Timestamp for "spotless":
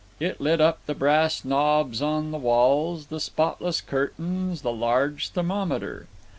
3.19-3.81